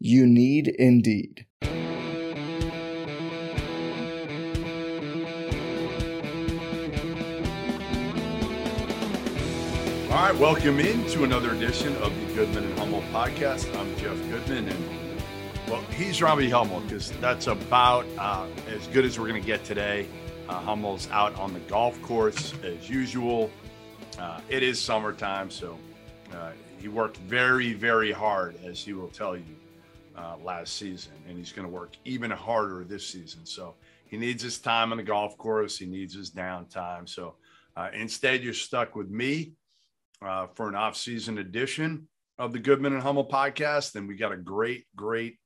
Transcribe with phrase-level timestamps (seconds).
[0.00, 1.46] You need Indeed.
[10.10, 13.74] All right, welcome in to another edition of the Goodman and Hummel podcast.
[13.76, 15.20] I'm Jeff Goodman, and
[15.68, 19.64] well, he's Robbie Hummel because that's about uh, as good as we're going to get
[19.64, 20.06] today.
[20.48, 23.50] Uh, Hummel's out on the golf course as usual.
[24.18, 25.78] Uh, it is summertime, so
[26.32, 29.42] uh, he worked very, very hard, as he will tell you,
[30.16, 33.44] uh, last season, and he's going to work even harder this season.
[33.44, 33.74] So
[34.06, 35.76] he needs his time on the golf course.
[35.78, 37.08] He needs his downtime.
[37.08, 37.34] So
[37.76, 39.54] uh, instead, you're stuck with me
[40.22, 44.36] uh, for an off-season edition of the Goodman and Hummel podcast, and we got a
[44.36, 45.38] great, great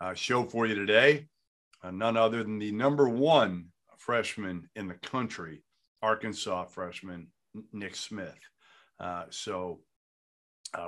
[0.00, 1.26] uh, show for you today.
[1.82, 3.66] Uh, none other than the number one
[3.98, 5.64] freshman in the country,
[6.00, 7.28] Arkansas freshman
[7.72, 8.38] Nick Smith.
[9.00, 9.80] Uh, so,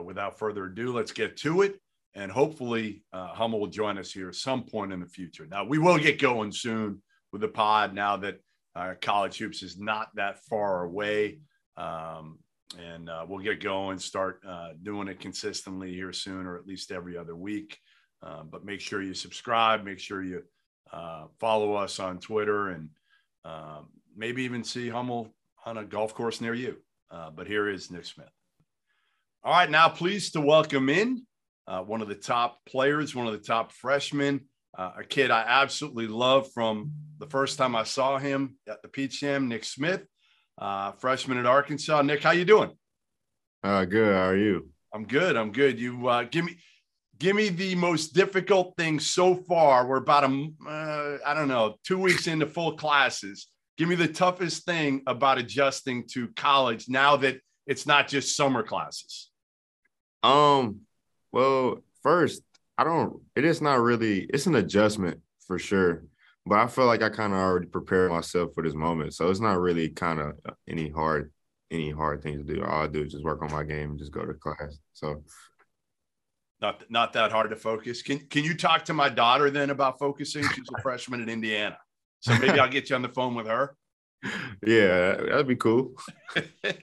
[0.02, 1.80] without further ado, let's get to it.
[2.14, 5.46] And hopefully, uh, Hummel will join us here at some point in the future.
[5.50, 8.40] Now, we will get going soon with the pod now that
[9.00, 11.40] college hoops is not that far away.
[11.76, 12.38] Um,
[12.78, 16.91] and uh, we'll get going, start uh, doing it consistently here soon, or at least
[16.92, 17.78] every other week.
[18.22, 20.42] Uh, but make sure you subscribe, make sure you
[20.92, 22.88] uh, follow us on Twitter, and
[23.44, 25.34] um, maybe even see Hummel
[25.66, 26.76] on a golf course near you.
[27.10, 28.30] Uh, but here is Nick Smith.
[29.42, 31.26] All right, now pleased to welcome in
[31.66, 34.41] uh, one of the top players, one of the top freshmen,
[34.76, 39.20] a kid I absolutely love from the first time I saw him at the Peach
[39.20, 40.04] Jam, Nick Smith
[40.58, 42.03] uh, freshman at Arkansas.
[42.03, 42.70] Nick, how you doing?
[43.62, 44.14] Uh, good.
[44.14, 44.70] How are you?
[44.92, 45.36] I'm good.
[45.36, 45.80] I'm good.
[45.80, 46.56] You uh, give me
[47.19, 49.86] give me the most difficult thing so far.
[49.86, 53.48] We're about a uh, I don't know two weeks into full classes.
[53.76, 58.62] Give me the toughest thing about adjusting to college now that it's not just summer
[58.62, 59.30] classes.
[60.22, 60.80] Um.
[61.34, 62.43] Well, first,
[62.78, 63.21] I don't.
[63.37, 64.21] It is not really.
[64.33, 66.05] It's an adjustment for sure
[66.47, 69.15] but I feel like I kind of already prepared myself for this moment.
[69.15, 70.33] So it's not really kind of
[70.69, 71.33] any hard
[71.71, 72.62] any hard thing to do.
[72.62, 74.78] All I do is just work on my game and just go to class.
[74.93, 75.22] So
[76.61, 78.03] not not that hard to focus.
[78.03, 80.43] Can can you talk to my daughter then about focusing?
[80.55, 81.78] She's a freshman in Indiana.
[82.21, 83.77] So maybe I'll get you on the phone with her.
[84.66, 85.93] Yeah, that'd be cool.
[86.37, 86.75] All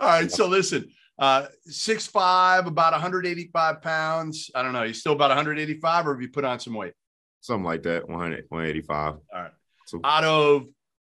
[0.00, 0.32] right.
[0.32, 4.50] So listen, uh, six five, about 185 pounds.
[4.54, 4.84] I don't know.
[4.84, 6.94] You still about 185, or have you put on some weight?
[7.40, 9.50] something like that 100 185 all right.
[9.86, 10.66] So, out of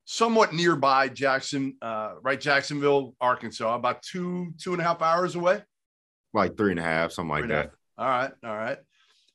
[0.05, 5.63] somewhat nearby jackson uh, right jacksonville arkansas about two two and a half hours away?
[6.33, 7.71] Like three and a half something like that.
[7.97, 8.77] all right all right.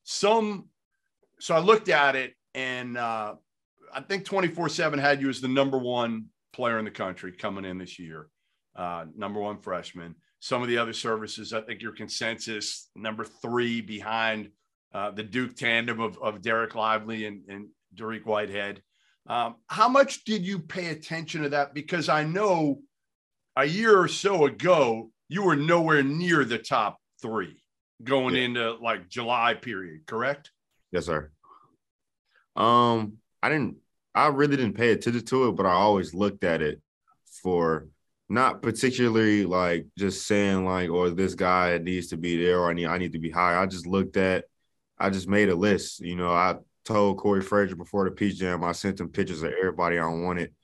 [0.05, 0.69] Some
[1.41, 3.34] so i looked at it and uh,
[3.93, 7.65] i think 24 7 had you as the number one player in the country coming
[7.65, 8.28] in this year.
[8.75, 13.80] Uh, number one freshman some of the other services i think your consensus number three
[13.80, 14.50] behind
[14.94, 18.82] uh, the Duke tandem of, of Dereck Lively and, and Dariq Whitehead.
[19.26, 21.75] Um, how much did you pay attention to that?
[21.75, 22.81] Because I know
[23.56, 27.62] a year or so ago, you were nowhere near the top three
[28.02, 28.42] going yeah.
[28.42, 30.50] into like July period, correct?
[30.91, 31.31] Yes, sir.
[32.56, 33.76] Um, I didn't,
[34.14, 36.82] I really didn't pay attention to it, but I always looked at it
[37.43, 37.88] for
[38.32, 42.70] not particularly like just saying like, or oh, this guy needs to be there or
[42.70, 43.61] I need, I need to be high.
[43.61, 44.44] I just looked at
[44.99, 46.00] I just made a list.
[46.00, 49.52] You know, I told Corey Frazier before the Peach Jam, I sent him pictures of
[49.52, 50.55] everybody I wanted.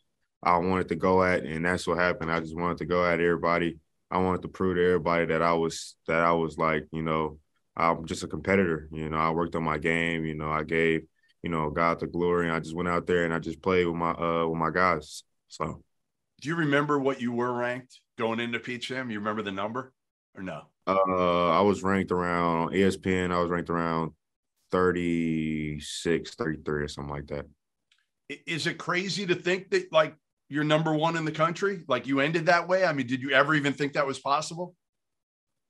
[0.43, 2.31] I wanted to go at, and that's what happened.
[2.31, 3.79] I just wanted to go at everybody.
[4.11, 7.39] I wanted to prove to everybody that I was that I was like, you know,
[7.77, 8.89] I'm just a competitor.
[8.93, 10.25] You know, I worked on my game.
[10.25, 11.03] You know, I gave,
[11.43, 12.47] you know, God the glory.
[12.47, 14.71] And I just went out there and I just played with my uh with my
[14.71, 15.25] guys.
[15.49, 15.83] So,
[16.41, 19.11] do you remember what you were ranked going into Peach Jam?
[19.11, 19.93] You remember the number
[20.37, 20.63] or no?
[20.87, 23.33] Uh, I was ranked around ESPN.
[23.33, 24.13] I was ranked around
[24.71, 27.47] 36, 33 or something like that.
[28.47, 30.15] Is it crazy to think that like
[30.49, 31.85] you're number one in the country?
[31.89, 32.85] Like you ended that way?
[32.85, 34.75] I mean, did you ever even think that was possible?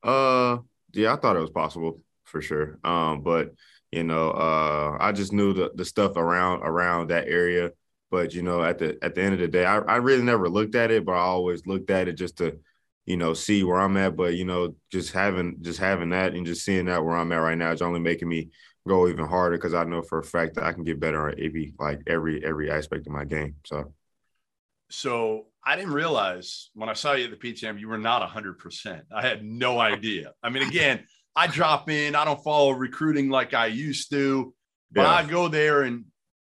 [0.02, 0.58] Uh,
[0.92, 2.78] yeah, I thought it was possible for sure.
[2.84, 3.54] Um, but
[3.90, 7.70] you know, uh, I just knew the the stuff around around that area.
[8.10, 10.48] But you know, at the at the end of the day, I, I really never
[10.48, 12.58] looked at it, but I always looked at it just to,
[13.06, 14.16] you know, see where I'm at.
[14.16, 17.36] But you know, just having just having that and just seeing that where I'm at
[17.36, 18.50] right now is only making me
[18.86, 21.34] go even harder because I know for a fact that I can get better on
[21.38, 23.56] every like every every aspect of my game.
[23.66, 23.92] So
[24.90, 28.28] so I didn't realize when I saw you at the Peach Jam, you were not
[28.28, 29.02] 100%.
[29.14, 30.32] I had no idea.
[30.42, 31.04] I mean, again,
[31.36, 34.54] I drop in, I don't follow recruiting like I used to,
[34.90, 35.12] but yeah.
[35.12, 36.06] I go there and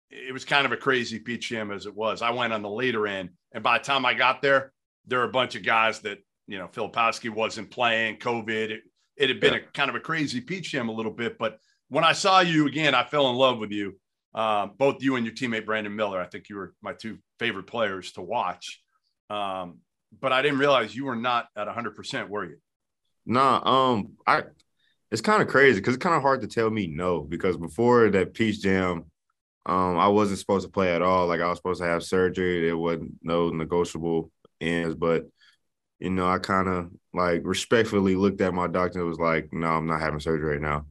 [0.10, 2.22] it was kind of a crazy Peach Jam as it was.
[2.22, 4.72] I went on the later end, and by the time I got there,
[5.06, 8.72] there were a bunch of guys that, you know, Filipowski wasn't playing, COVID.
[8.72, 8.82] It,
[9.16, 9.60] it had been yeah.
[9.60, 11.60] a kind of a crazy Peach Jam a little bit, but
[11.90, 13.96] when I saw you again, I fell in love with you.
[14.34, 16.22] Um, both you and your teammate Brandon Miller.
[16.22, 18.82] I think you were my two favorite players to watch.
[19.30, 19.80] Um,
[20.20, 22.58] but I didn't realize you were not at 100%, were you?
[23.26, 24.44] Nah, um, I
[25.12, 28.10] it's kind of crazy because it's kind of hard to tell me no because before
[28.10, 29.06] that Peach Jam,
[29.68, 31.28] um, I wasn't supposed to play at all.
[31.28, 32.66] Like I was supposed to have surgery.
[32.66, 34.32] There wasn't no negotiable
[34.62, 35.26] ends, but
[36.00, 39.68] you know, I kind of like respectfully looked at my doctor and was like, no,
[39.68, 40.86] I'm not having surgery right now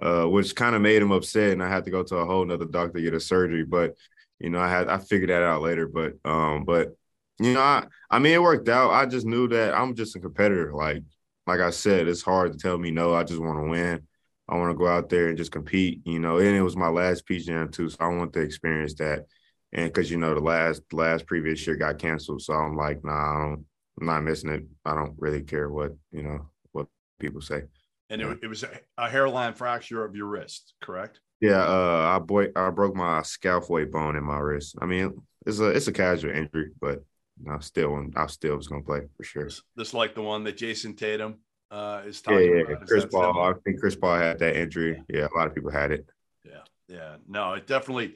[0.00, 2.44] uh, which kind of made him upset, and I had to go to a whole
[2.44, 3.64] nother doctor to get a surgery.
[3.64, 3.94] But
[4.38, 5.88] you know, I had I figured that out later.
[5.88, 6.96] But um, but
[7.38, 8.90] you know, I I mean, it worked out.
[8.90, 10.72] I just knew that I'm just a competitor.
[10.74, 11.02] Like
[11.46, 13.14] like I said, it's hard to tell me no.
[13.14, 14.06] I just want to win.
[14.48, 16.02] I want to go out there and just compete.
[16.04, 19.26] You know, and it was my last Jam too, so I want to experience that.
[19.72, 23.12] And because you know the last last previous year got canceled, so I'm like, nah,
[23.12, 23.64] I don't,
[24.00, 24.64] I'm not missing it.
[24.84, 26.86] I don't really care what you know what
[27.18, 27.62] people say
[28.10, 28.64] and it, it was
[28.98, 31.20] a, hairline fracture of your wrist, correct?
[31.40, 34.76] Yeah, uh, I boy, I broke my scaphoid bone in my wrist.
[34.80, 37.04] I mean, it's a it's a casual injury, but
[37.50, 39.50] I still I still was gonna play for sure.
[39.74, 41.40] This like the one that Jayson Tatum
[41.70, 42.74] uh, is talking yeah, yeah.
[42.74, 42.86] about.
[42.86, 43.54] Chris Paul, similar?
[43.54, 45.02] I think Chris Paul had that injury.
[45.08, 46.06] Yeah, a lot of people had it.
[46.44, 47.16] Yeah, yeah.
[47.28, 48.14] No, it definitely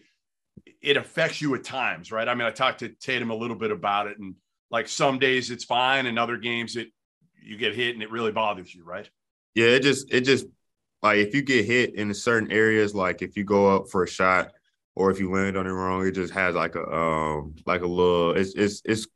[0.82, 2.29] it affects you at times, right?
[2.29, 4.35] I mean, I talked to Tatum a little bit about it, and
[4.70, 6.88] like some days it's fine, and other games it
[7.43, 9.08] you get hit and it really bothers you, right?
[9.55, 10.47] Yeah, it just it just
[11.02, 14.08] like if you get hit in certain areas, like if you go up for a
[14.08, 14.52] shot
[14.94, 17.87] or if you land on it wrong, it just has like a um like a
[17.87, 19.06] little it's it's it's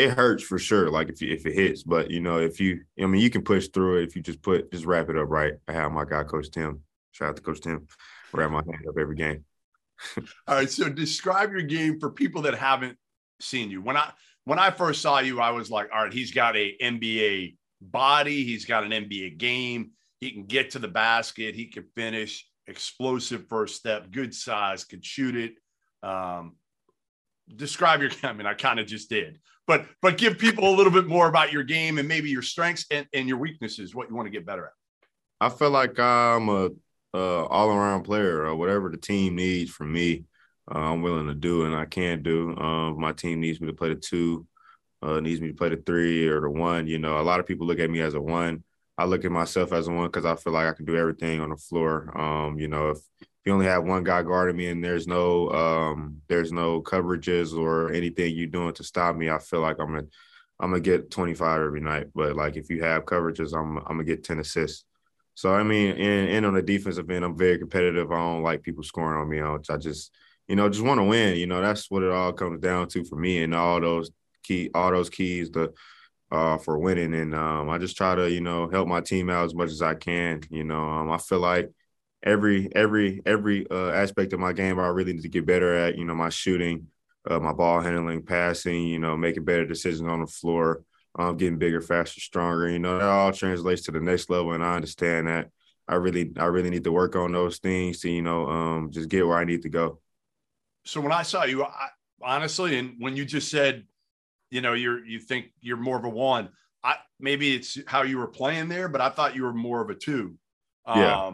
[0.00, 0.90] it hurts for sure.
[0.90, 3.42] Like if you if it hits, but you know if you I mean you can
[3.42, 5.54] push through it if you just put just wrap it up right.
[5.68, 6.80] I have my guy Coach Tim.
[7.12, 7.86] Shout out to Coach Tim.
[8.32, 9.44] Wrap my hand up every game.
[10.46, 12.96] All right, so describe your game for people that haven't
[13.40, 13.82] seen you.
[13.82, 14.12] When I
[14.44, 18.44] when I first saw you, I was like, all right, he's got a NBA body.
[18.44, 19.90] He's got an NBA game.
[20.20, 21.54] He can get to the basket.
[21.54, 22.46] He can finish.
[22.66, 25.54] Explosive first step, good size, could shoot it.
[26.02, 26.56] Um,
[27.56, 28.10] describe your.
[28.22, 31.28] I mean, I kind of just did, but but give people a little bit more
[31.28, 33.94] about your game and maybe your strengths and, and your weaknesses.
[33.94, 34.72] What you want to get better at.
[35.40, 36.70] I feel like I'm a,
[37.14, 38.44] a all around player.
[38.44, 40.24] Or whatever the team needs from me,
[40.72, 42.56] uh, I'm willing to do and I can do.
[42.56, 44.46] Um, my team needs me to play the two
[45.02, 46.86] uh, needs me to play the three or the one.
[46.86, 48.64] You know, a lot of people look at me as a one.
[48.98, 51.40] I look at myself as a one because I feel like I can do everything
[51.40, 52.16] on the floor.
[52.18, 52.98] Um, you know, if
[53.44, 57.92] you only have one guy guarding me and there's no um, there's no coverages or
[57.92, 60.06] anything you're doing to stop me, I feel like I'm gonna
[60.60, 62.08] I'm gonna get 25 every night.
[62.14, 64.84] But like if you have coverages, I'm I'm gonna get 10 assists.
[65.34, 68.12] So I mean, and, and on the defensive end, I'm very competitive.
[68.12, 69.40] I don't like people scoring on me.
[69.40, 70.12] I just
[70.48, 71.36] you know just want to win.
[71.36, 73.42] You know, that's what it all comes down to for me.
[73.42, 74.10] And all those
[74.42, 75.72] key all those keys to
[76.30, 77.14] uh, for winning.
[77.14, 79.82] And um, I just try to, you know, help my team out as much as
[79.82, 80.42] I can.
[80.50, 81.70] You know, um, I feel like
[82.22, 85.96] every every every uh, aspect of my game I really need to get better at.
[85.96, 86.86] You know, my shooting,
[87.28, 88.86] uh, my ball handling, passing.
[88.86, 90.84] You know, making better decisions on the floor.
[91.18, 92.68] Um, getting bigger, faster, stronger.
[92.68, 95.48] You know, that all translates to the next level, and I understand that.
[95.88, 99.08] I really, I really need to work on those things to, you know, um, just
[99.08, 99.98] get where I need to go.
[100.84, 101.88] So when I saw you, I,
[102.22, 103.86] honestly, and when you just said
[104.50, 106.50] you know, you're you think you're more of a one.
[106.82, 109.90] I maybe it's how you were playing there, but I thought you were more of
[109.90, 110.36] a two.
[110.86, 111.30] Yeah.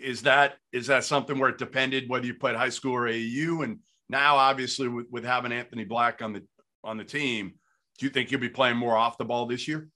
[0.00, 3.62] Is that is that something where it depended whether you played high school or AU?
[3.62, 3.78] And
[4.08, 6.44] now, obviously, with, with having Anthony Black on the
[6.84, 7.54] on the team,
[7.98, 9.88] do you think you'll be playing more off the ball this year?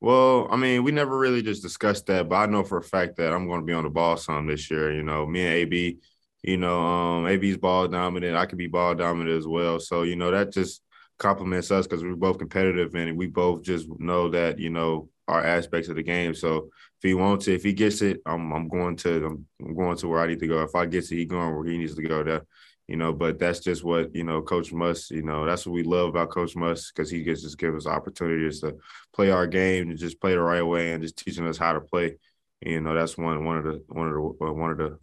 [0.00, 3.16] Well, I mean, we never really just discussed that, but I know for a fact
[3.16, 4.92] that I'm going to be on the ball some this year.
[4.92, 5.98] You know, me and AB,
[6.42, 8.36] you know, um, AB's ball dominant.
[8.36, 9.80] I could be ball dominant as well.
[9.80, 10.82] So, you know, that just
[11.18, 15.44] complements us because we're both competitive and we both just know that you know our
[15.44, 16.34] aspects of the game.
[16.34, 19.74] So if he wants it, if he gets it, I'm I'm going to I'm, I'm
[19.74, 20.62] going to where I need to go.
[20.62, 22.22] If I get it, he going where he needs to go.
[22.22, 22.42] There,
[22.86, 23.12] you know.
[23.12, 25.10] But that's just what you know, Coach Muss.
[25.10, 27.86] You know, that's what we love about Coach Muss because he gets just give us
[27.86, 28.76] opportunities to
[29.14, 31.80] play our game and just play the right way and just teaching us how to
[31.80, 32.16] play.
[32.60, 34.98] You know, that's one one of the one of the uh, one of the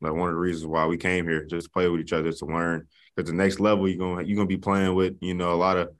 [0.00, 2.46] like one of the reasons why we came here, just play with each other, to
[2.46, 2.86] learn.
[3.14, 5.78] Because the next level you're gonna you're gonna be playing with, you know, a lot
[5.78, 5.90] of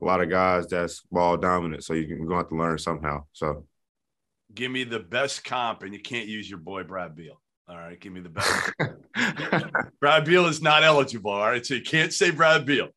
[0.00, 1.84] a lot of guys that's ball dominant.
[1.84, 3.24] So you're gonna have to learn somehow.
[3.32, 3.66] So
[4.54, 7.40] give me the best comp, and you can't use your boy Brad Beal.
[7.68, 8.72] All right, give me the best.
[10.00, 11.30] Brad Beal is not eligible.
[11.30, 12.88] All right, so you can't say Brad Beal.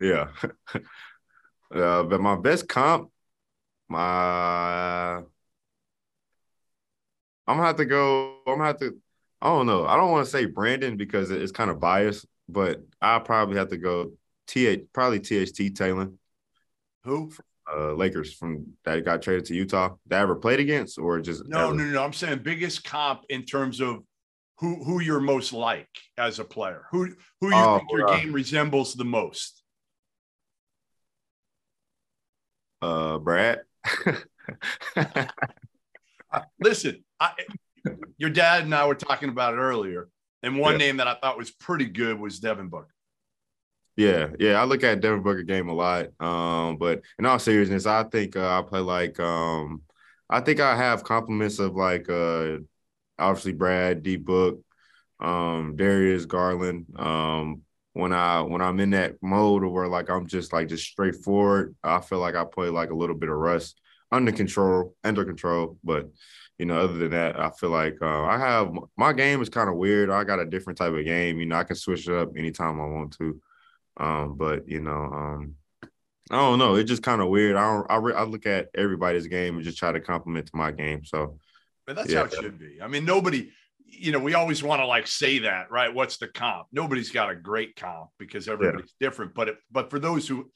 [0.00, 0.28] Yeah,
[1.74, 3.10] uh, but my best comp,
[3.88, 5.22] my
[7.46, 8.36] I'm gonna have to go.
[8.46, 8.96] I'm gonna have to.
[9.40, 9.86] I don't know.
[9.86, 13.68] I don't want to say Brandon because it's kind of biased, but I probably have
[13.68, 14.12] to go.
[14.46, 16.10] Th probably THT Taylor.
[17.04, 17.32] Who?
[17.72, 19.94] Uh, Lakers from that got traded to Utah.
[20.06, 21.74] That ever played against or just no, ever?
[21.74, 22.02] no, no.
[22.02, 24.02] I'm saying biggest comp in terms of
[24.58, 26.86] who who you're most like as a player.
[26.90, 29.62] Who who you oh, think your uh, game resembles the most?
[32.80, 33.60] Uh, Brad.
[36.60, 37.32] Listen, I,
[38.18, 40.08] your dad and I were talking about it earlier,
[40.42, 40.78] and one yeah.
[40.78, 42.91] name that I thought was pretty good was Devin Booker.
[43.96, 46.06] Yeah, yeah, I look at Devin Booker game a lot.
[46.18, 49.82] Um, but in all seriousness, I think uh, I play like um,
[50.30, 52.58] I think I have compliments of like uh,
[53.18, 54.60] obviously Brad, D Book,
[55.20, 56.86] um, Darius Garland.
[56.98, 57.62] Um,
[57.94, 62.00] when I when I'm in that mode where like I'm just like just straightforward, I
[62.00, 63.74] feel like I play like a little bit of Russ
[64.12, 65.78] under control, under control.
[65.84, 66.10] But
[66.58, 69.68] you know, other than that, I feel like uh, I have my game is kind
[69.68, 70.10] of weird.
[70.10, 71.38] I got a different type of game.
[71.40, 73.40] You know, I can switch it up anytime I want to.
[73.96, 75.54] Um, but you know, um,
[76.30, 76.76] I don't know.
[76.76, 77.56] It's just kind of weird.
[77.56, 77.90] I don't.
[77.90, 81.04] I, re- I look at everybody's game and just try to compliment to my game.
[81.04, 81.38] So,
[81.86, 82.20] but that's yeah.
[82.20, 82.78] how it should be.
[82.82, 83.50] I mean, nobody.
[83.84, 85.92] You know, we always want to like say that, right?
[85.92, 86.68] What's the comp?
[86.72, 89.06] Nobody's got a great comp because everybody's yeah.
[89.08, 89.34] different.
[89.34, 90.50] But it, but for those who,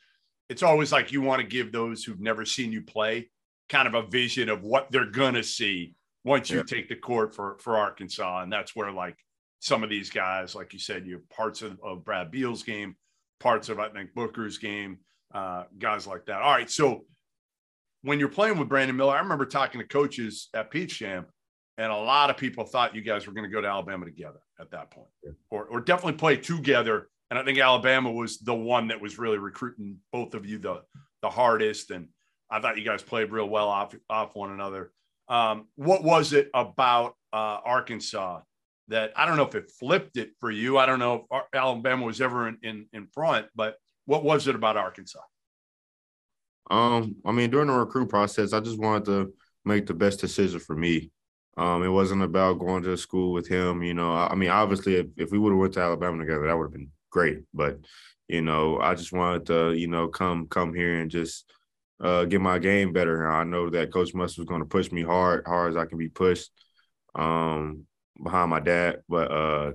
[0.48, 3.28] it's always like you want to give those who've never seen you play
[3.68, 6.64] kind of a vision of what they're gonna see once you yeah.
[6.64, 9.16] take the court for for Arkansas, and that's where like
[9.60, 12.96] some of these guys, like you said, you have parts of, of Brad Beal's game,
[13.40, 14.98] parts of I think Booker's game,
[15.34, 16.42] uh, guys like that.
[16.42, 17.04] All right, so
[18.02, 21.26] when you're playing with Brandon Miller, I remember talking to coaches at Peach Jam,
[21.78, 24.40] and a lot of people thought you guys were going to go to Alabama together
[24.60, 25.32] at that point, yeah.
[25.50, 27.08] or or definitely play together.
[27.30, 30.82] And I think Alabama was the one that was really recruiting both of you the
[31.22, 31.90] the hardest.
[31.90, 32.08] And
[32.50, 34.92] I thought you guys played real well off off one another.
[35.28, 38.40] Um, what was it about uh, Arkansas
[38.88, 40.78] that I don't know if it flipped it for you.
[40.78, 44.54] I don't know if Alabama was ever in, in, in front, but what was it
[44.54, 45.20] about Arkansas?
[46.70, 49.32] Um, I mean, during the recruit process, I just wanted to
[49.64, 51.10] make the best decision for me.
[51.56, 53.82] Um, it wasn't about going to school with him.
[53.82, 56.46] You know, I, I mean, obviously, if, if we would have went to Alabama together,
[56.46, 57.38] that would have been great.
[57.54, 57.78] But
[58.28, 61.50] you know, I just wanted to, you know, come come here and just
[62.00, 63.30] uh, get my game better.
[63.30, 65.98] I know that Coach Muss was going to push me hard, hard as I can
[65.98, 66.50] be pushed
[67.14, 67.84] um,
[68.22, 69.72] behind my dad, but uh,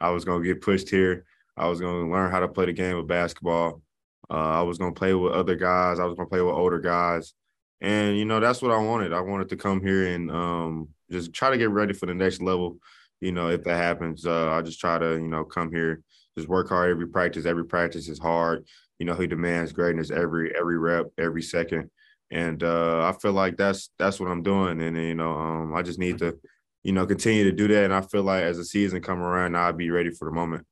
[0.00, 1.24] I was to get pushed here.
[1.56, 3.82] I was to learn how to play the game of basketball.
[4.30, 5.98] Uh, I was to play with other guys.
[5.98, 7.32] I was to play with older guys.
[7.80, 9.12] And, you know, that's what I wanted.
[9.12, 12.42] I wanted to come here and um, just try to get ready for the next
[12.42, 12.78] level.
[13.20, 16.02] You know, if that happens, uh, I just try to, you know, come here,
[16.36, 17.46] just work hard every practice.
[17.46, 18.66] Every practice is hard
[18.98, 21.90] you know, he demands greatness every every rep, every second.
[22.30, 24.80] And uh, I feel like that's that's what I'm doing.
[24.80, 26.38] And you know, um, I just need to,
[26.86, 27.82] you know, continue to do that.
[27.82, 30.64] And I feel like as the season come around, I'll be ready for the moment.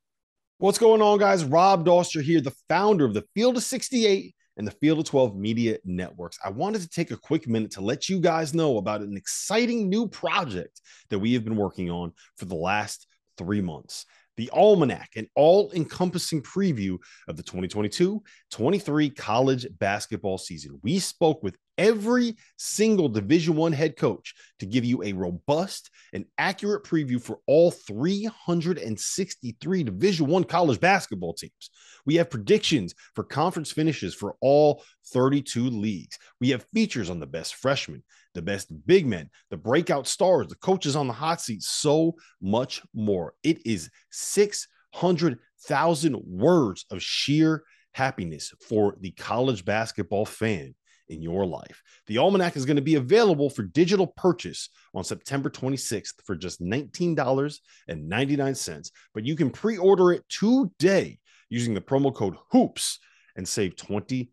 [0.59, 1.43] What's going on, guys?
[1.43, 5.35] Rob Dauster here, the founder of the Field of 68 and the Field of 12
[5.35, 6.39] Media Networks.
[6.41, 9.89] I wanted to take a quick minute to let you guys know about an exciting
[9.89, 10.79] new project
[11.09, 13.07] that we have been working on for the last
[13.37, 14.05] three months
[14.37, 20.79] the Almanac, an all encompassing preview of the 2022 23 college basketball season.
[20.83, 26.25] We spoke with every single division one head coach to give you a robust and
[26.37, 31.69] accurate preview for all 363 division one college basketball teams.
[32.05, 36.17] We have predictions for conference finishes for all 32 leagues.
[36.39, 38.03] We have features on the best freshmen
[38.35, 42.83] the best big men the breakout stars the coaches on the hot seat so much
[42.93, 43.33] more.
[43.43, 47.63] It is 600,000 words of sheer
[47.93, 50.75] happiness for the college basketball fan
[51.09, 51.83] in your life.
[52.07, 56.61] The Almanac is going to be available for digital purchase on September 26th for just
[56.61, 61.19] $19.99, but you can pre order it today
[61.49, 62.99] using the promo code HOOPS
[63.35, 64.29] and save 20%.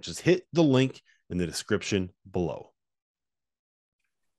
[0.00, 2.70] Just hit the link in the description below.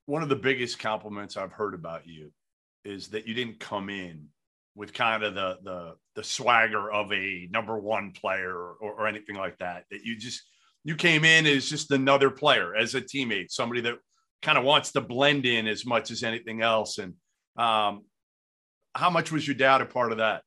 [0.06, 2.32] One of the biggest compliments I've heard about you
[2.84, 4.28] is that you didn't come in
[4.74, 9.36] with kind of the the the swagger of a number one player or, or anything
[9.36, 9.84] like that.
[9.90, 10.42] That you just
[10.84, 13.94] you came in as just another player, as a teammate, somebody that
[14.42, 16.98] kind of wants to blend in as much as anything else.
[16.98, 17.14] And
[17.56, 18.04] um,
[18.94, 20.42] how much was your dad a part of that,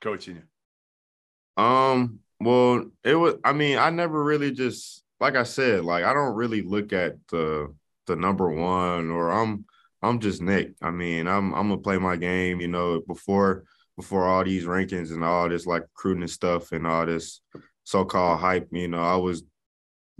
[0.00, 1.62] coaching you?
[1.62, 3.34] Um, well, it was.
[3.44, 7.16] I mean, I never really just like I said, like I don't really look at
[7.28, 7.74] the
[8.06, 9.66] the number one or I'm
[10.02, 10.72] I'm just Nick.
[10.80, 12.60] I mean, I'm I'm gonna play my game.
[12.60, 13.64] You know, before
[13.96, 17.42] before all these rankings and all this like recruiting stuff and all this
[17.84, 18.68] so-called hype.
[18.72, 19.42] You know, I was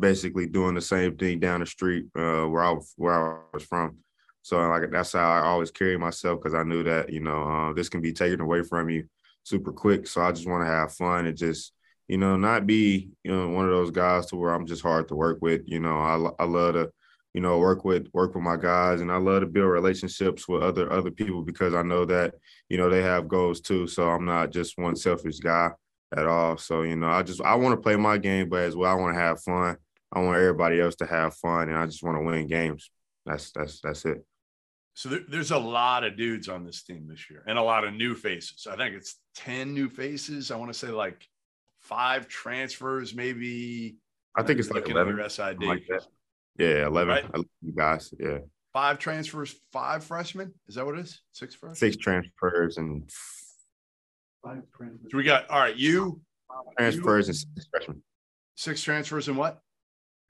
[0.00, 3.98] basically doing the same thing down the street uh, where I where I was from.
[4.42, 7.72] So like that's how I always carry myself because I knew that you know uh,
[7.72, 9.04] this can be taken away from you
[9.44, 10.06] super quick.
[10.06, 11.72] So I just want to have fun and just
[12.08, 15.08] you know not be you know one of those guys to where I'm just hard
[15.08, 15.62] to work with.
[15.66, 16.90] You know I I love to
[17.34, 20.62] you know work with work with my guys and I love to build relationships with
[20.62, 22.34] other other people because I know that
[22.68, 23.86] you know they have goals too.
[23.86, 25.70] So I'm not just one selfish guy
[26.16, 26.56] at all.
[26.56, 28.94] So you know I just I want to play my game, but as well I
[28.94, 29.76] want to have fun.
[30.12, 32.90] I want everybody else to have fun, and I just want to win games.
[33.26, 34.24] That's that's that's it.
[34.94, 37.84] So there, there's a lot of dudes on this team this year, and a lot
[37.84, 38.66] of new faces.
[38.70, 40.50] I think it's ten new faces.
[40.50, 41.28] I want to say like
[41.80, 43.96] five transfers, maybe.
[44.36, 45.16] I think it's like eleven.
[45.28, 45.62] SID.
[45.62, 45.88] Like
[46.58, 47.30] yeah, eleven.
[47.32, 47.46] Right?
[47.76, 48.12] guys.
[48.18, 48.38] Yeah.
[48.72, 50.54] Five transfers, five freshmen.
[50.68, 51.20] Is that what it is?
[51.32, 51.76] Six freshmen.
[51.76, 53.10] Six transfers and
[54.44, 55.10] five transfers.
[55.10, 55.76] So we got all right.
[55.76, 56.20] You
[56.76, 58.02] transfers you, and six freshmen.
[58.56, 59.60] Six transfers and what?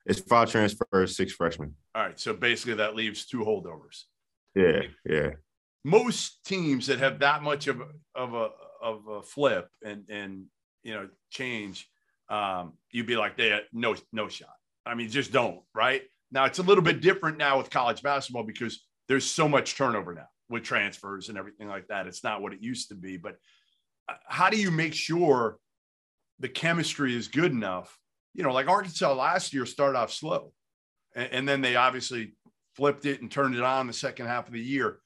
[0.06, 1.74] It's five transfers, six freshmen.
[1.94, 2.18] All right.
[2.18, 4.04] So basically that leaves two holdovers.
[4.54, 5.30] Yeah, yeah.
[5.84, 8.50] Most teams that have that much of a, of a
[8.82, 10.46] of a flip and and
[10.82, 11.88] you know change,
[12.28, 14.48] um, you'd be like, they no no shot.
[14.84, 15.60] I mean, just don't.
[15.74, 16.02] Right
[16.32, 20.14] now, it's a little bit different now with college basketball because there's so much turnover
[20.14, 22.06] now with transfers and everything like that.
[22.06, 23.16] It's not what it used to be.
[23.16, 23.36] But
[24.08, 25.58] uh, how do you make sure
[26.40, 27.96] the chemistry is good enough
[28.34, 30.52] you know, like Arkansas last year started off slow,
[31.14, 32.34] and, and, then they obviously
[32.76, 34.98] flipped it and turned it on the second half of the year.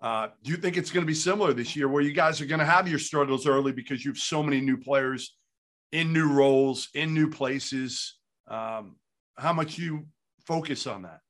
[0.00, 2.46] Uh, do you think it's going to be similar this year, where you guys are
[2.46, 5.36] going to have your struggles early because you have so many new players
[5.92, 8.16] in new roles, in new places?
[8.46, 8.96] Um,
[9.36, 10.06] how much you
[10.46, 11.20] focus on that?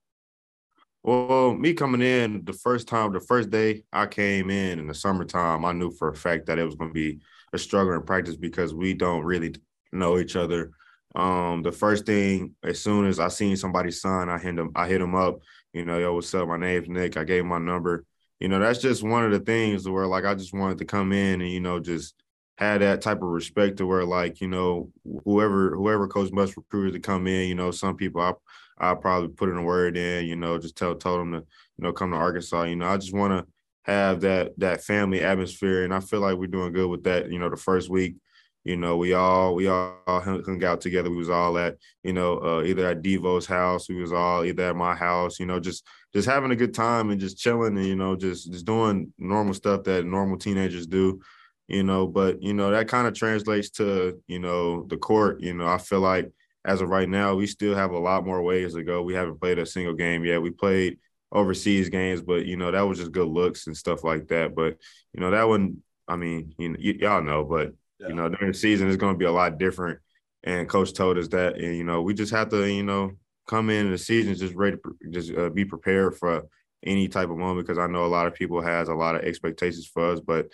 [1.03, 4.95] Well, me coming in the first time, the first day I came in in the
[4.95, 7.21] summertime, I knew for a fact that it was going to be
[7.53, 9.55] a struggle in practice because we don't really
[9.93, 10.73] know each other
[11.19, 14.87] um, the first thing, as soon as I seen somebody's son, I hit them, I
[14.87, 15.41] hit him up,
[15.73, 16.47] you know, yo, what's up?
[16.47, 17.17] My name's Nick.
[17.17, 18.05] I gave my number.
[18.39, 21.13] You know, that's just one of the things where like I just wanted to come
[21.13, 22.15] in and, you know, just
[22.57, 24.91] had that type of respect to where like, you know,
[25.25, 28.33] whoever whoever coach Muss recruit to come in, you know, some people I
[28.79, 31.83] I probably put in a word in, you know, just tell told them to, you
[31.83, 32.63] know, come to Arkansas.
[32.63, 33.53] You know, I just want to
[33.91, 35.83] have that that family atmosphere.
[35.83, 37.33] And I feel like we're doing good with that.
[37.33, 38.17] You know, the first week,
[38.65, 41.11] you know, we all we all hung out together.
[41.11, 43.89] We was all at you know uh, either at Devo's house.
[43.89, 45.39] We was all either at my house.
[45.41, 48.53] You know, just just having a good time and just chilling and you know just
[48.53, 51.21] just doing normal stuff that normal teenagers do.
[51.69, 55.41] You know, but you know that kind of translates to you know the court.
[55.41, 56.31] You know, I feel like
[56.65, 59.03] as of right now, we still have a lot more ways to go.
[59.03, 60.43] We haven't played a single game yet.
[60.43, 60.99] We played
[61.33, 64.55] overseas games, but you know that was just good looks and stuff like that.
[64.55, 64.77] But
[65.13, 68.09] you know that one, I mean, you y- y'all know, but yeah.
[68.09, 69.99] You know, during the season, it's going to be a lot different.
[70.45, 73.13] And coach told us that, and you know, we just have to, you know,
[73.49, 76.47] come in the season just ready, to, just uh, be prepared for
[76.85, 79.23] any type of moment because I know a lot of people has a lot of
[79.23, 80.47] expectations for us, but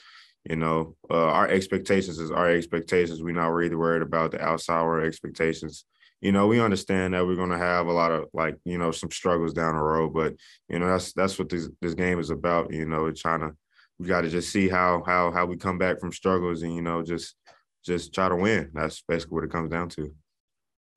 [0.48, 3.22] you know, uh, our expectations is our expectations.
[3.22, 5.86] We're not really worried about the outside expectations.
[6.20, 8.90] You know, we understand that we're going to have a lot of like, you know,
[8.90, 10.34] some struggles down the road, but
[10.68, 12.72] you know, that's that's what this this game is about.
[12.72, 13.52] You know, trying to
[13.98, 16.82] we got to just see how how how we come back from struggles and you
[16.82, 17.36] know just
[17.84, 18.70] just try to win.
[18.74, 20.12] That's basically what it comes down to.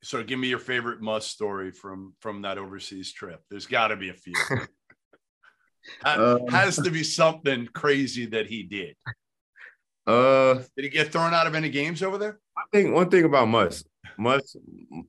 [0.04, 3.42] So, give me your favorite Muss story from from that overseas trip.
[3.50, 4.34] There's got to be a few.
[6.06, 8.96] um, has to be something crazy that he did.
[10.06, 12.40] Uh, did he get thrown out of any games over there?
[12.58, 13.84] I think one thing about Muss,
[14.18, 14.56] Muss,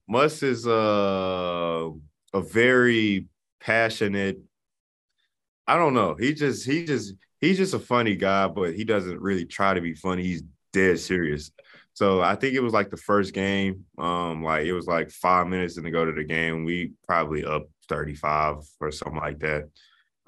[0.08, 1.88] Muss is uh,
[2.34, 3.26] a very
[3.60, 4.40] passionate.
[5.66, 6.16] I don't know.
[6.18, 9.80] He just he just he's just a funny guy, but he doesn't really try to
[9.80, 10.22] be funny.
[10.22, 11.50] He's dead serious.
[11.94, 13.84] So I think it was like the first game.
[13.98, 16.64] Um, like it was like five minutes in to go to the game.
[16.64, 19.68] We probably up 35 or something like that.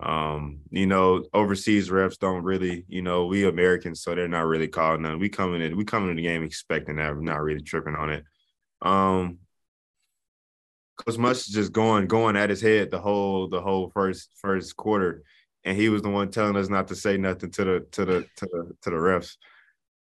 [0.01, 4.67] Um, you know, overseas refs don't really, you know, we Americans, so they're not really
[4.67, 5.19] calling none.
[5.19, 8.11] We coming in, we coming in the game expecting that, we're not really tripping on
[8.11, 8.25] it.
[8.81, 9.39] Um,
[10.97, 15.23] Coach Muss just going going at his head the whole the whole first first quarter,
[15.65, 18.21] and he was the one telling us not to say nothing to the to the
[18.37, 19.37] to the to the refs.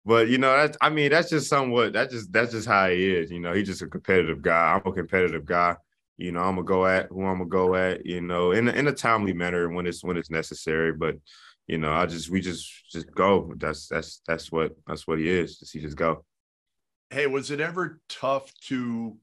[0.05, 3.15] But you know, that's I mean, that's just somewhat that's just that's just how he
[3.15, 3.31] is.
[3.31, 4.75] You know, he's just a competitive guy.
[4.75, 5.77] I'm a competitive guy.
[6.17, 8.07] You know, I'm gonna go at who I'm gonna go at.
[8.07, 10.93] You know, in in a timely manner when it's when it's necessary.
[10.93, 11.17] But
[11.67, 13.53] you know, I just we just just go.
[13.57, 15.59] That's that's that's what that's what he is.
[15.59, 16.25] Just he just go.
[17.11, 19.17] Hey, was it ever tough to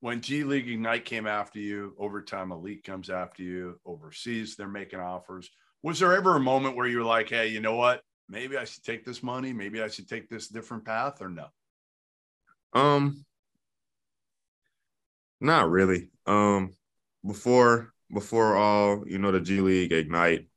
[0.00, 5.00] when G League Ignite came after you, overtime elite comes after you, overseas they're making
[5.00, 5.50] offers.
[5.82, 8.02] Was there ever a moment where you were like, hey, you know what?
[8.28, 9.52] Maybe I should take this money.
[9.52, 11.46] Maybe I should take this different path or no?
[12.72, 13.24] Um,
[15.40, 16.08] not really.
[16.26, 16.74] Um,
[17.26, 20.48] before before all, you know, the G League Ignite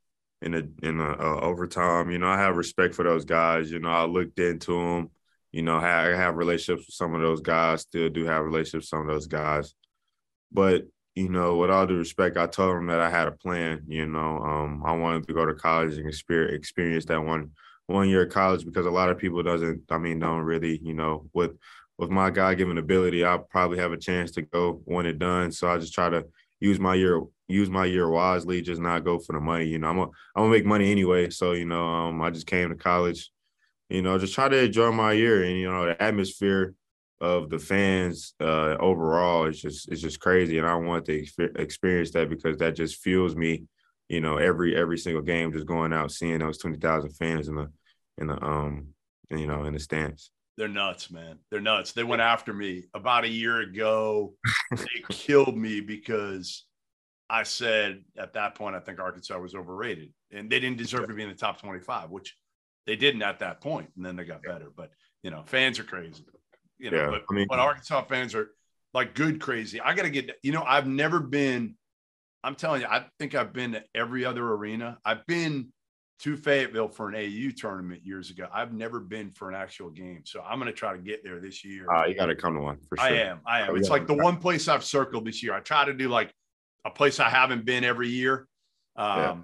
[0.41, 3.71] in the in the uh, overtime, you know, I have respect for those guys.
[3.71, 5.12] You know, I looked into them
[5.51, 8.86] you know, I have relationships with some of those guys, still do have relationships with
[8.86, 9.75] some of those guys.
[10.51, 10.84] But,
[11.15, 13.84] you know, with all due respect, I told them that I had a plan.
[13.88, 17.52] You know, um, I wanted to go to college and experience, experience that one
[17.88, 20.93] one year of college because a lot of people doesn't, I mean, don't really, you
[20.93, 21.52] know, with
[21.97, 25.52] with my God given ability, I'll probably have a chance to go when it done.
[25.52, 26.26] So I just try to
[26.60, 29.65] use my year use my year wisely, just not go for the money.
[29.65, 31.30] You know, I'm a, I'm gonna make money anyway.
[31.30, 33.32] So, you know, um, I just came to college
[33.89, 36.74] you know, just try to enjoy my year and you know the atmosphere
[37.21, 42.12] of the fans uh, overall is just is just crazy, and I want to experience
[42.12, 43.65] that because that just fuels me.
[44.10, 47.55] You know, every every single game, just going out seeing those twenty thousand fans in
[47.55, 47.71] the
[48.17, 48.88] in the um
[49.29, 50.31] you know in the stands.
[50.57, 51.38] They're nuts, man.
[51.49, 51.93] They're nuts.
[51.93, 54.34] They went after me about a year ago.
[54.71, 56.65] they killed me because
[57.29, 61.13] I said at that point I think Arkansas was overrated and they didn't deserve to
[61.13, 62.36] be in the top 25, which
[62.86, 64.71] they didn't at that point, and then they got better.
[64.75, 64.91] But
[65.23, 66.25] you know, fans are crazy.
[66.82, 68.50] You know, yeah, but, I mean, but Arkansas fans are
[68.94, 69.80] like good crazy.
[69.80, 70.32] I got to get.
[70.41, 71.76] You know, I've never been.
[72.44, 74.98] I'm telling you, I think I've been to every other arena.
[75.06, 75.72] I've been
[76.22, 78.48] to Fayetteville for an AU tournament years ago.
[78.52, 81.39] I've never been for an actual game, so I'm going to try to get there
[81.39, 81.91] this year.
[81.91, 83.06] Uh, you got to come to one for sure.
[83.06, 83.41] I am.
[83.46, 83.70] I am.
[83.72, 85.54] Oh, it's like the one place I've circled this year.
[85.54, 86.34] I try to do like
[86.84, 88.48] a place I haven't been every year.
[88.96, 89.36] Um, yeah.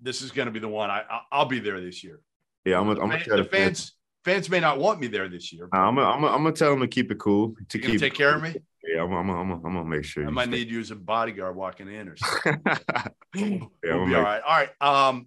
[0.00, 0.90] This is going to be the one.
[0.90, 2.18] I I'll be there this year.
[2.64, 3.92] Yeah, I'm gonna, tell the fans.
[4.24, 5.68] Fans may not want me there this year.
[5.72, 7.54] I'm gonna, I'm gonna, I'm tell them to keep it cool.
[7.70, 8.54] To keep take care of me.
[8.84, 10.26] Yeah, I'm, I'm, I'm, I'm gonna make sure.
[10.26, 12.62] I might need you as a bodyguard walking in or something.
[13.34, 14.42] yeah, we'll be all right.
[14.42, 14.70] All right.
[14.80, 15.26] Um,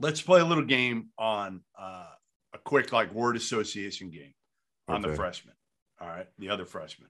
[0.00, 2.08] let's play a little game on uh,
[2.54, 4.34] a quick like word association game
[4.86, 5.10] on okay.
[5.10, 5.54] the freshman.
[6.00, 7.08] All right, the other freshman.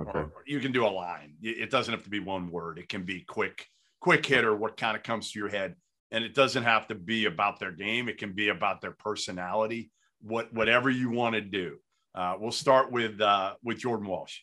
[0.00, 0.18] Okay.
[0.18, 1.34] Or, you can do a line.
[1.42, 2.78] It doesn't have to be one word.
[2.78, 3.66] It can be quick,
[4.00, 4.54] quick hitter.
[4.54, 5.76] What kind of comes to your head?
[6.12, 9.90] and it doesn't have to be about their game it can be about their personality
[10.26, 11.76] what whatever you want to do.
[12.14, 14.40] Uh, we'll start with uh, with jordan walsh.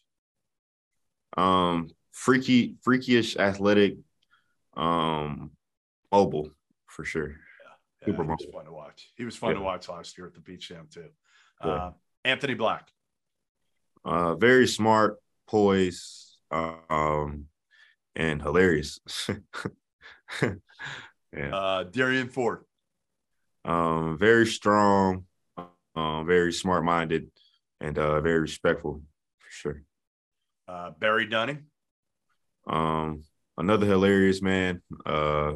[1.35, 3.95] Um freaky freakyish athletic
[4.75, 5.51] um
[6.11, 6.49] mobile
[6.87, 7.29] for sure.
[7.29, 7.35] Yeah,
[8.01, 9.11] yeah Super he was fun to watch.
[9.15, 9.57] He was fun yeah.
[9.57, 11.09] to watch last year at the Peach Jam too.
[11.61, 11.91] Uh,
[12.23, 12.89] anthony black.
[14.05, 15.17] Uh very smart
[15.47, 17.45] poised um
[18.15, 18.99] and hilarious.
[21.35, 21.55] Yeah.
[21.55, 22.63] Uh, Derrian Ford.
[23.65, 25.25] Um, very strong,
[25.95, 27.29] um, very smart minded,
[27.79, 29.01] and uh, very respectful
[29.39, 29.83] for sure.
[30.67, 31.65] Uh, Barry Dunning.
[32.67, 33.23] Um,
[33.57, 34.81] another hilarious man.
[35.05, 35.53] Uh,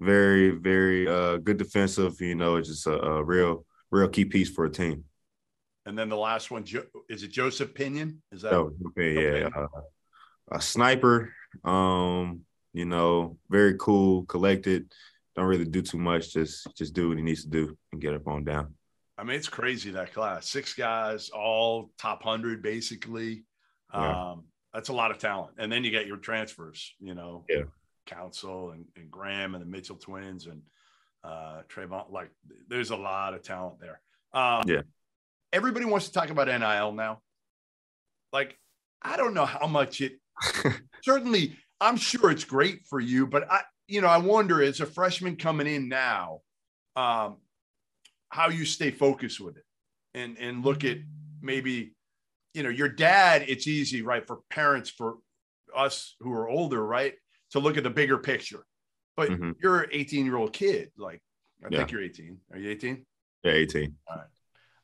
[0.00, 2.20] very, very uh, good defensive.
[2.20, 5.04] You know, just a, a real, real key piece for a team.
[5.86, 6.64] And then the last one
[7.10, 8.22] is it Joseph Pinion?
[8.32, 9.40] Is that oh, okay?
[9.40, 9.66] Yeah, uh,
[10.50, 11.32] a sniper.
[11.62, 12.40] Um,
[12.72, 14.92] you know, very cool, collected.
[15.36, 16.32] Don't really do too much.
[16.32, 18.74] Just just do what he needs to do and get up on down.
[19.16, 20.48] I mean, it's crazy that class.
[20.48, 23.44] Six guys, all top hundred, basically.
[23.92, 24.30] Yeah.
[24.30, 25.54] Um, that's a lot of talent.
[25.58, 26.94] And then you get your transfers.
[26.98, 27.62] You know, yeah,
[28.06, 30.62] Council and, and Graham and the Mitchell twins and
[31.22, 32.10] uh Trevon.
[32.10, 32.30] Like,
[32.68, 34.00] there's a lot of talent there.
[34.32, 34.82] Um, yeah.
[35.52, 37.20] Everybody wants to talk about NIL now.
[38.32, 38.58] Like,
[39.00, 40.14] I don't know how much it
[41.04, 44.86] certainly I'm sure it's great for you, but I, you know, I wonder as a
[44.86, 46.40] freshman coming in now,
[46.96, 47.36] um,
[48.34, 49.62] how you stay focused with it
[50.12, 50.98] and and look at
[51.40, 51.94] maybe,
[52.52, 53.44] you know, your dad.
[53.46, 55.18] It's easy, right, for parents, for
[55.74, 57.14] us who are older, right,
[57.52, 58.66] to look at the bigger picture.
[59.16, 59.52] But mm-hmm.
[59.62, 61.22] you're an 18 year old kid, like
[61.64, 61.78] I yeah.
[61.78, 62.38] think you're 18.
[62.52, 63.06] Are you 18?
[63.44, 63.94] Yeah, 18.
[64.08, 64.26] All right.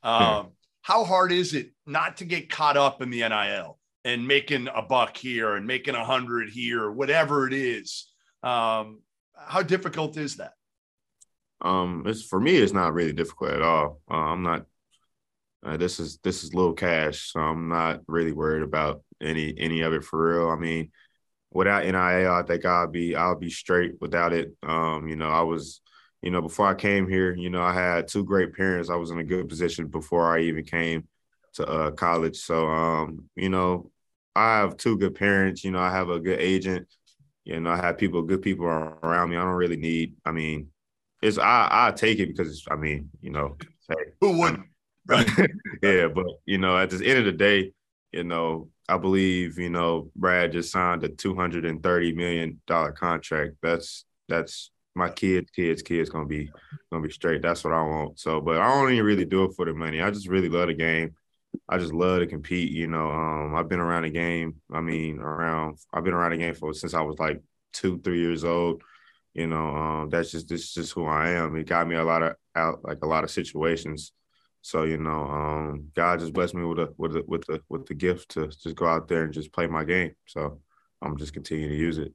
[0.03, 0.51] Um, yeah.
[0.83, 3.81] How hard is it not to get caught up in the NIL?
[4.05, 8.11] and making a buck here and making a hundred here, whatever it is.
[8.43, 9.01] Um,
[9.37, 10.53] how difficult is that?
[11.63, 14.01] Um, it's for me, it's not really difficult at all.
[14.11, 14.67] Uh, I'm not,
[15.63, 19.83] Uh, this is this is little cash, so I'm not really worried about any any
[19.83, 20.49] of it for real.
[20.51, 20.91] I mean,
[21.53, 24.53] without NIL, I think I'll be I'll be straight without it.
[24.65, 25.83] Um, you know, I was,
[26.23, 28.91] you know, before I came here, you know, I had two great parents.
[28.91, 31.09] I was in a good position before I even came
[31.55, 32.39] to uh, college.
[32.39, 33.91] So, um, you know,
[34.37, 35.65] I have two good parents.
[35.65, 36.89] You know, I have a good agent.
[37.45, 39.37] You know, I have people, good people around me.
[39.39, 40.17] I don't really need.
[40.27, 40.70] I mean,
[41.23, 43.57] it's I I take it because I mean, you know,
[43.89, 44.67] hey, who wouldn't?
[45.07, 45.29] Right.
[45.83, 47.73] yeah, but you know, at the end of the day,
[48.13, 52.61] you know, I believe, you know, Brad just signed a two hundred and thirty million
[52.67, 53.57] dollar contract.
[53.63, 56.51] That's that's my kids, kids, kids gonna be
[56.91, 57.43] gonna be straight.
[57.43, 58.19] That's what I want.
[58.19, 60.01] So, but I don't even really do it for the money.
[60.01, 61.15] I just really love the game.
[61.69, 62.71] I just love to compete.
[62.71, 64.57] You know, um, I've been around the game.
[64.73, 67.41] I mean, around I've been around the game for since I was like
[67.73, 68.83] two, three years old.
[69.35, 71.57] You know, um, that's just this is just who I am.
[71.57, 74.13] It got me a lot of out like a lot of situations
[74.63, 77.87] so you know, um, God just blessed me with a with a, with the with
[77.87, 80.13] the gift to just go out there and just play my game.
[80.27, 80.61] So
[81.01, 82.13] I'm just continuing to use it.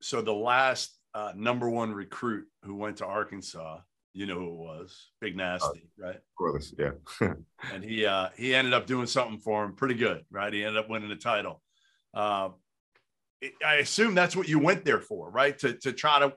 [0.00, 3.78] So the last uh, number one recruit who went to Arkansas,
[4.12, 6.16] you know who it was, Big Nasty, uh, right?
[6.16, 6.90] Of course, yeah.
[7.72, 10.52] and he uh, he ended up doing something for him pretty good, right?
[10.52, 11.62] He ended up winning the title.
[12.12, 12.50] Uh,
[13.64, 15.58] I assume that's what you went there for, right?
[15.58, 16.34] To to try to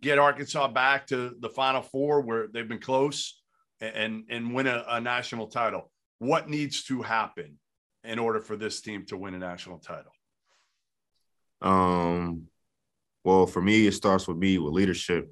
[0.00, 3.40] get Arkansas back to the Final Four, where they've been close
[3.80, 5.90] and and win a, a national title.
[6.18, 7.58] What needs to happen
[8.04, 10.12] in order for this team to win a national title?
[11.60, 12.48] Um,
[13.24, 15.30] well, for me, it starts with me with leadership,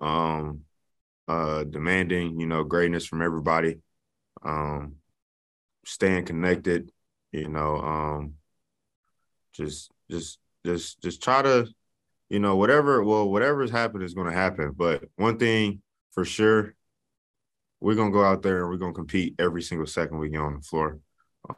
[0.00, 0.62] um,
[1.28, 3.76] uh, demanding, you know, greatness from everybody,
[4.44, 4.96] um,
[5.86, 6.90] staying connected,
[7.32, 8.34] you know, um,
[9.52, 11.66] just, just, just, just try to,
[12.28, 14.72] you know, whatever, well, whatever's happened is going to happen.
[14.76, 16.74] But one thing for sure
[17.84, 20.54] we're gonna go out there and we're gonna compete every single second we get on
[20.54, 20.98] the floor.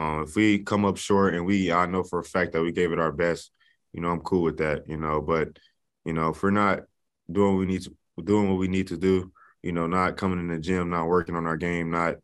[0.01, 2.73] Um, if we come up short and we, I know for a fact that we
[2.73, 3.53] gave it our best,
[3.93, 5.21] you know, I'm cool with that, you know.
[5.21, 5.51] But
[6.05, 6.81] you know, if we're not
[7.31, 10.41] doing what we need to, doing what we need to do, you know, not coming
[10.41, 12.17] in the gym, not working on our game, not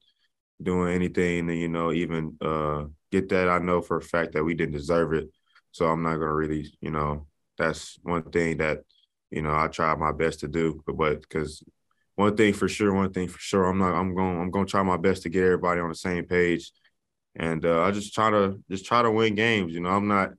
[0.60, 4.42] doing anything to, you know, even uh, get that, I know for a fact that
[4.42, 5.30] we didn't deserve it.
[5.72, 7.26] So I'm not gonna really, you know,
[7.58, 8.80] that's one thing that,
[9.30, 11.62] you know, I try my best to do, but because
[12.14, 13.94] one thing for sure, one thing for sure, I'm not.
[13.94, 14.40] I'm going.
[14.40, 16.72] I'm to try my best to get everybody on the same page,
[17.34, 19.72] and uh, I just try to just try to win games.
[19.72, 20.30] You know, I'm not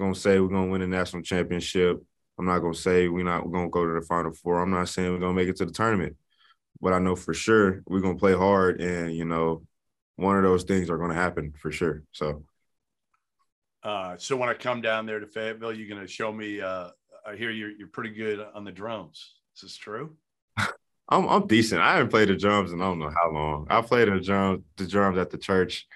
[0.00, 2.02] to say we're to win a national championship.
[2.38, 4.60] I'm not to say we're not to go to the final four.
[4.60, 6.16] I'm not saying we're to make it to the tournament,
[6.80, 9.62] but I know for sure we're to play hard, and you know,
[10.16, 12.02] one of those things are to happen for sure.
[12.12, 12.44] So.
[13.84, 16.60] Uh, so when I come down there to Fayetteville, you're going to show me.
[16.60, 16.88] Uh,
[17.26, 19.34] I hear you're you're pretty good on the drums.
[19.56, 20.16] Is this true?
[21.08, 21.82] I'm I'm decent.
[21.82, 23.66] I haven't played the drums in I don't know how long.
[23.68, 25.86] I played the drums the drums at the church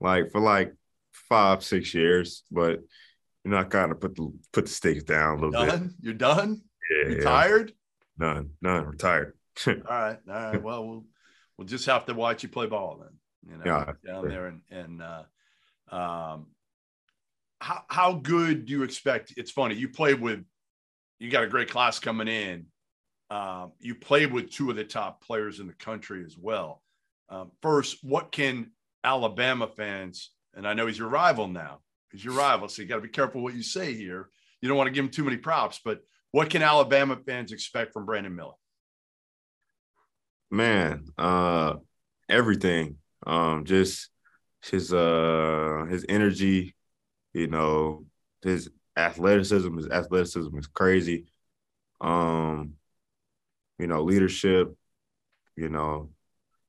[0.00, 0.74] like for like
[1.12, 2.80] five, six years, but
[3.44, 5.86] you know, I kind of put the put the sticks down a little done?
[5.86, 5.90] bit.
[6.02, 6.62] You're done?
[6.90, 7.08] Yeah.
[7.08, 7.72] You tired?
[8.18, 8.50] None.
[8.60, 8.86] None.
[8.86, 9.34] Retired.
[9.66, 10.18] all right.
[10.28, 10.62] All right.
[10.62, 11.04] Well, we'll
[11.56, 13.18] we'll just have to watch you play ball then.
[13.50, 14.28] You know, yeah, down sure.
[14.28, 15.22] there and and uh
[15.94, 16.46] um
[17.62, 20.44] how how good do you expect it's funny, you played with
[21.18, 22.66] you got a great class coming in
[23.32, 26.82] um, you played with two of the top players in the country as well.
[27.30, 28.72] Um, first, what can
[29.04, 31.78] Alabama fans, and I know he's your rival now,
[32.10, 34.28] he's your rival, so you got to be careful what you say here.
[34.60, 37.94] You don't want to give him too many props, but what can Alabama fans expect
[37.94, 38.52] from Brandon Miller?
[40.50, 41.76] Man, uh,
[42.28, 42.98] everything.
[43.26, 44.10] Um, just
[44.70, 46.74] his uh his energy,
[47.32, 48.04] you know,
[48.42, 51.26] his athleticism, his athleticism is crazy.
[52.00, 52.74] Um,
[53.78, 54.74] you know, leadership,
[55.56, 56.10] you know,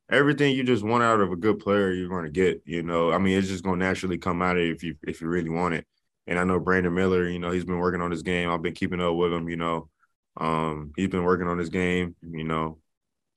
[0.10, 2.62] everything you just want out of a good player, you're going to get.
[2.66, 5.22] You know, I mean, it's just going to naturally come out of if you if
[5.22, 5.86] you really want it.
[6.28, 8.50] And I know Brandon Miller, you know, he's been working on his game.
[8.50, 9.50] I've been keeping up with him.
[9.50, 9.90] You know,
[10.38, 12.16] um, he's been working on his game.
[12.22, 12.80] You know,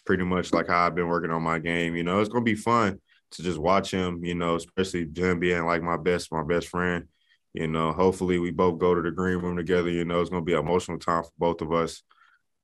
[0.04, 1.96] pretty much like how I've been working on my game.
[1.96, 3.00] You know, it's going to be fun
[3.32, 4.24] to just watch him.
[4.24, 7.08] You know, especially him being like my best, my best friend.
[7.56, 9.88] You know, hopefully we both go to the green room together.
[9.88, 12.02] You know, it's going to be an emotional time for both of us.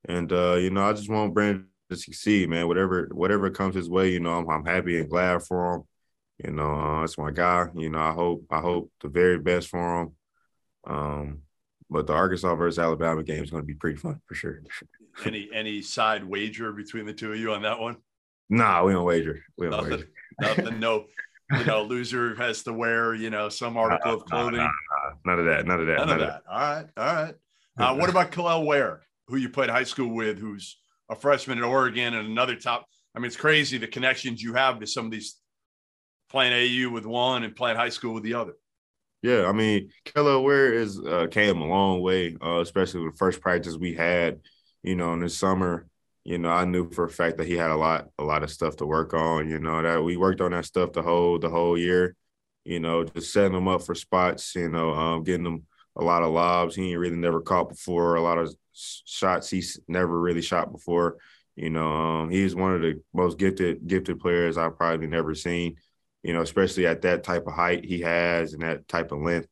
[0.06, 2.68] And uh, you know, I just want Brandon to succeed, man.
[2.68, 5.82] Whatever whatever comes his way, you know, I'm, I'm happy and glad for him.
[6.44, 7.68] You know, uh, it's my guy.
[7.74, 10.16] You know, I hope I hope the very best for him.
[10.86, 11.38] Um,
[11.88, 14.60] but the Arkansas versus Alabama game is going to be pretty fun for sure.
[15.24, 17.96] any any side wager between the two of you on that one?
[18.50, 19.42] Nah, we don't wager.
[19.56, 20.04] We don't nothing,
[20.38, 20.62] wager.
[20.62, 20.80] nothing.
[20.80, 21.06] No,
[21.58, 24.68] you know, loser has to wear you know some article of clothing.
[25.24, 25.66] None of that.
[25.66, 25.98] None of that.
[25.98, 26.42] None, none of that.
[26.46, 26.52] that.
[26.52, 26.86] All right.
[26.96, 27.34] All right.
[27.78, 29.02] Uh, what about Kel'el Ware?
[29.32, 32.86] who you played high school with, who's a freshman at Oregon and another top.
[33.14, 35.36] I mean, it's crazy the connections you have to some of these
[36.30, 38.52] playing AU with one and playing high school with the other.
[39.22, 43.18] Yeah, I mean, Kel'el Ware is uh, came a long way, uh, especially with the
[43.18, 44.40] first practice we had,
[44.82, 45.86] you know, in the summer.
[46.24, 48.50] You know, I knew for a fact that he had a lot, a lot of
[48.50, 49.48] stuff to work on.
[49.48, 52.16] You know, that we worked on that stuff the whole, the whole year.
[52.64, 54.54] You know, just setting him up for spots.
[54.54, 58.14] You know, um, getting him a lot of lobs he ain't really never caught before.
[58.14, 61.16] A lot of shots he's never really shot before.
[61.56, 65.76] You know, um, he's one of the most gifted, gifted players I've probably never seen
[66.22, 69.48] you know, especially at that type of height he has and that type of length.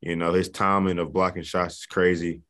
[0.00, 2.42] You know, his timing of blocking shots is crazy.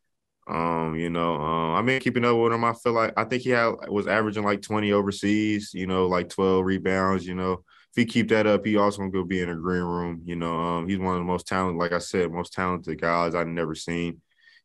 [0.48, 3.42] Um, you know, um, I mean, keeping up with him, I feel like I think
[3.42, 7.64] he had was averaging like 20 overseas, you know, like 12 rebounds, you know.
[7.92, 10.22] If he keep that up, he also gonna go be in a green room.
[10.24, 13.34] You know, um, he's one of the most talented, like I said, most talented guys
[13.34, 14.20] I've never seen.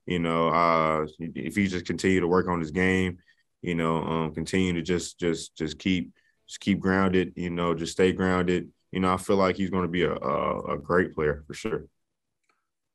[0.06, 3.20] You know, uh, if he just continue to work on his game,
[3.62, 6.12] you know, um, continue to just just just keep
[6.48, 9.88] just keep grounded, you know, just stay grounded you know, I feel like he's to
[9.88, 11.86] be a, a, a great player for sure.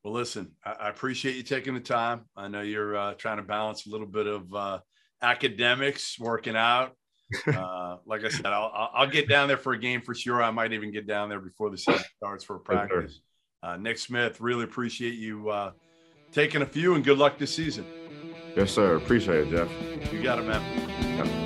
[0.07, 2.27] Well, listen, I, I, appreciate you taking the time.
[2.37, 4.79] I know you're uh, trying to balance a little bit of uh,
[5.21, 6.93] academics, working out.
[7.53, 10.41] Uh, like I said, I'll, I'll get down there for a game for sure.
[10.41, 13.21] I might even get down there before the season starts for a practice.
[13.65, 15.73] Uh, Nick Smith, really appreciate you uh,
[16.31, 17.85] taking a few and good luck this season.
[18.57, 18.95] Yes, sir.
[18.95, 20.13] Appreciate it, Jeff.
[20.13, 20.63] You got it, man.
[21.19, 21.46] Yep.